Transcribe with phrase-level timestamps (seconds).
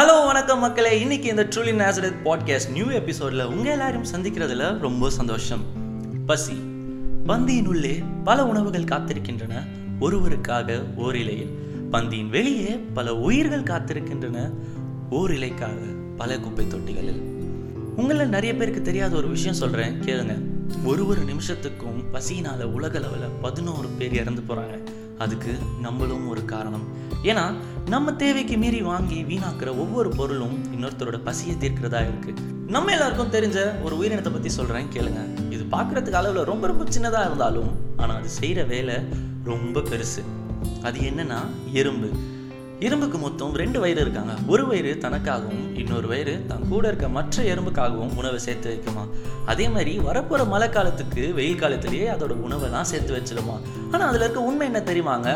[0.00, 1.00] Hello வணக்கம் மக்களே.
[1.00, 5.60] இன்னைக்கு இந்த ட்ரூலி நேசரத் பாட்காஸ்ட் நியூ எபிசோட்ல உங்க எல்லாரும் சந்திக்கிறதுல ரொம்ப சந்தோஷம்.
[6.26, 6.52] பசி.
[7.26, 9.52] பந்தியின் உள்ளே பல உணவுகள் காத்திருக்கின்றன.
[10.00, 11.58] ஒருவருக்காக ஓர் இலையில்
[11.92, 14.50] பந்தியின் வெளியே பல உயிர்கள் காத்திருக்கின்றன.
[15.10, 15.74] ஓர் இலைக்காக
[16.16, 17.20] பல குப்பை தொட்டிகளில்.
[17.96, 20.38] உங்களில் நிறைய பேருக்கு தெரியாத ஒரு விஷயம் சொல்கிறேன் கேளுங்க.
[20.84, 24.82] ஒரு ஒரு நிமிஷத்துக்கும் பசியினால் உலக அளவில் பதினோரு பேர் இறந்து போகிறாங்க
[25.24, 26.84] அதுக்கு நம்மளும் ஒரு காரணம்.
[27.22, 27.44] ஏன்னா
[27.88, 32.34] நம்ம தேவைக்கு மீறி வாங்கி வீணாக்குற ஒவ்வொரு பொருளும் இன்னொருத்தரோட பசியை தீர்க்கிறதா இருக்கு.
[32.66, 35.22] நம்ம எல்லாருக்கும் தெரிஞ்ச ஒரு உயிரினத்தை பத்தி சொல்றேன் கேளுங்க.
[35.50, 38.96] இது பார்க்கறதுக்கு அளவுல ரொம்ப ரொம்ப சின்னதா இருந்தாலும் ஆனா அது செய்யற வேலை
[39.44, 40.22] ரொம்ப பெருசு.
[40.82, 41.40] அது என்னன்னா
[41.72, 42.10] எறும்பு.
[42.80, 44.32] எறும்புக்கு மொத்தம் ரெண்டு வயிறு இருக்காங்க.
[44.46, 49.04] ஒரு வயிறு தனக்காகவும் இன்னொரு வயிறு தன் கூட இருக்க மற்ற எறும்புக்காகவும் உணவை சேர்த்து வைக்குமா?
[49.46, 53.56] அதே மாதிரி வரப்போற மழை காலத்துக்கு வெயில் காலத்திலேயே அதோட உணவெல்லாம் சேர்த்து வச்சிடுமா
[53.92, 55.28] ஆனா அதுல இருக்க உண்மை என்ன தெரியுமாங்க?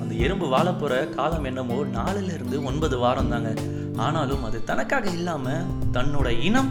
[0.00, 3.54] அந்த எறும்பு வாழப்போற காலம் என்னமோ நாலுல இருந்து ஒன்பது வாரம் தாங்க
[3.96, 5.50] ஆனாலும் அது தனக்காக இல்லாம
[5.92, 6.70] தன்னோட இனம்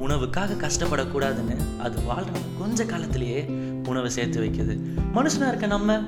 [0.00, 3.40] உணவுக்காக கஷ்டப்படக்கூடாதுன்னு அது வாழ்ற கொஞ்ச காலத்திலேயே
[3.86, 4.74] உணவை சேர்த்து வைக்குது.
[5.14, 6.00] மனுஷனா இருக்க நம்ம?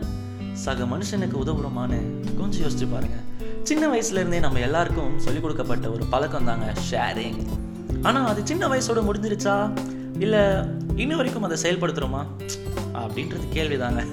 [0.53, 1.99] சக மனுஷனுக்கு உதவுறோமான்னு
[2.39, 3.19] கொஞ்சம் யோசிச்சு பாருங்க.
[3.71, 7.47] சின்ன வயசுல இருந்தே நம்ம எல்லாருக்கும் சொல்லிக் கொடுக்கப்பட்ட ஒரு பழக்கம் தாங்க ஷேரிங்
[8.03, 9.79] ஆனா அது சின்ன வயசோட முடிஞ்சிருச்சா?
[10.19, 10.39] இல்லை
[10.97, 12.27] இன்ன வரைக்கும் அதை செயல்படுத்துறோமா?
[12.95, 14.07] அப்படின்றது கேள்விதாங்க.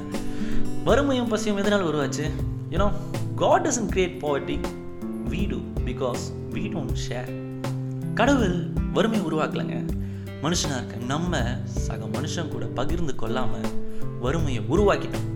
[0.83, 2.29] வறுமையும் பசியும் எதனால் உருவாச்சு?
[2.71, 2.91] You know
[3.35, 4.59] god doesn't create poverty
[5.29, 7.31] we do because we don't share
[8.13, 9.89] கடவுள் வறுமை உருவாக்கலைங்க.
[10.41, 13.47] மனுஷனா இருக்க நம்ம சக மனுஷன் கூட பகிர்ந்து கொள்ளாம
[14.19, 15.27] வறுமையை உருவாக்கிட்டோம்.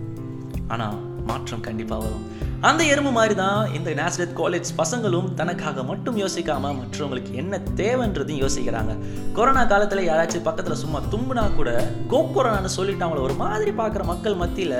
[0.68, 0.94] ஆனா
[1.26, 2.50] மாற்றம் கண்டிப்பா வரும்.
[2.68, 8.92] அந்த எறும்பு மாதிரி தான் இந்த நேஷ்னல் காலேஜ் பசங்களும் தனக்காக மட்டும் யோசிக்காம மற்றவங்களுக்கு என்ன தேவைன்றதையும் யோசிக்கிறாங்க.
[9.32, 11.70] கொரோனா காலத்துல யாராச்சும் பக்கத்துல சும்மா தும்புனா கூட
[12.08, 14.76] கோ கொரோனான்னு சொல்லிட்டு அவங்கள ஒரு மாதிரி பார்க்குற மக்கள் மத்தியில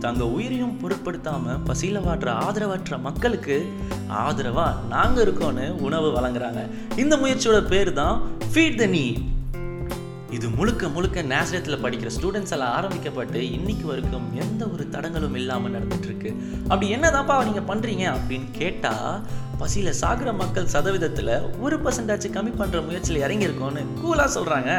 [0.00, 3.72] தங்க உயிரையும் பொருட்படுத்தாம பசியில வாடுற ஆதரவற்ற மக்களுக்கு
[4.26, 6.62] ஆதரவா நாங்க இருக்கோம்னு உணவு வழங்குறாங்க.
[6.96, 8.22] இந்த முயற்சியோட பேர் தான்
[8.54, 9.06] ஃபீட் த நீ
[10.36, 16.08] இது முழுக்க முழுக்க நேசரத்தில் படிக்கிற ஸ்டூடெண்ட்ஸ் எல்லாம் ஆரம்பிக்கப்பட்டு இன்னைக்கு வரைக்கும் எந்த ஒரு தடங்களும் இல்லாமல் நடந்துட்டு
[16.10, 16.30] இருக்கு.
[16.68, 18.92] அப்படி என்னதான்ப்பா நீங்க பண்றீங்க அப்படின்னு கேட்டா
[19.58, 24.70] பசியில் சாகுற மக்கள் சதவீதத்தில் ஒரு பர்சன்டாச்சு கம்மி பண்ணுற முயற்சியில் இறங்கியிருக்கோன்னு கூலாக சொல்கிறாங்க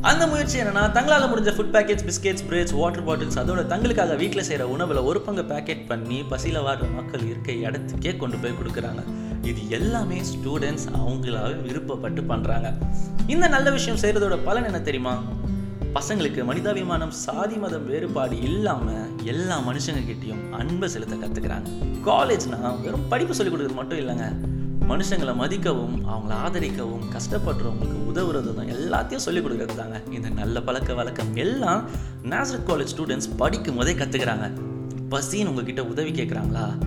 [0.00, 4.68] அந்த முயற்சி என்னன்னா தங்களால் முடிஞ்ச food packets biscuits breads water bottles அதோட தங்களுக்காக வீட்டில் செய்கிற
[4.68, 9.02] உணவில் ஒரு பங்கு பேக்கெட் பண்ணி பசியில் வாடுற மக்கள் இருக்க இடத்துக்கே கொண்டு போய் கொடுக்குறாங்க.
[9.42, 12.74] இது எல்லாமே ஸ்டூடெண்ட்ஸ் அவங்களாவே விருப்பப்பட்டு பண்ணுறாங்க
[13.26, 15.22] இந்த நல்ல விஷயம் செய்கிறதோட பலன் என்ன தெரியுமா?
[15.94, 21.66] பசங்களுக்கு மனிதாபிமானம் சாதி மதம் வேறுபாடு இல்லாமல் எல்லா மனுஷங்கக்கிட்டேயும் அன்பை செலுத்த கற்றுக்கிறாங்க
[22.06, 24.26] காலேஜ்னா வெறும் படிப்பு சொல்லிக் கொடுக்குறது மட்டும் இல்லைங்க.
[24.88, 30.00] மனுஷங்களை மதிக்கவும் அவங்கள ஆதரிக்கவும் கஷ்டப்படுறவங்களுக்கு உதவுறதும் எல்லாத்தையும் சொல்லிக் கொடுக்கறது தாங்க.
[30.10, 31.88] இந்த நல்ல பழக்க வழக்கம் எல்லாம்
[32.24, 34.52] நேசரத் காலேஜ் ஸ்டூடெண்ட்ஸ் படிக்கும் போதே கற்றுக்கிறாங்க
[35.10, 36.78] பசின்னு உங்ககிட்ட உதவி கேட்குறாங்களா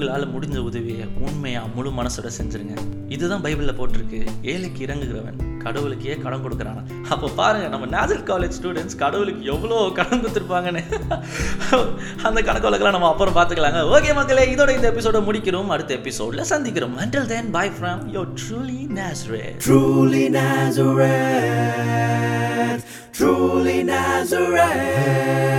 [0.00, 2.74] உங்களால் முடிஞ்ச உதவியை உண்மையா முழு மனசோட செஞ்சிருங்க.
[3.14, 4.20] இதுதான் பைபிளில் போட்டிருக்கு.
[4.52, 6.82] ஏழைக்கு இறங்குகிறவன் கடவுளுக்கே கடன் கொடுக்குறானா?
[7.14, 10.82] அப்போ பாருங்க நம்ம நேசர் காலேஜ் ஸ்டூடெண்ட்ஸ் கடவுளுக்கு எவ்வளோ கடன் கொடுத்துருப்பாங்கன்னு.
[12.28, 13.82] அந்த கணக்கு வழக்கெல்லாம் நம்ம அப்புறம் பார்த்துக்கலாங்க.
[13.96, 15.74] ஓகே மக்களே இதோட இந்த எபிசோட முடிக்கிறோம்.
[15.76, 16.96] அடுத்த எபிசோட்ல சந்திக்கிறோம்.
[17.04, 19.60] Until then bye from yo truly Nazareth.
[19.66, 21.22] Truly Nazareth,
[23.18, 25.49] truly Nazareth.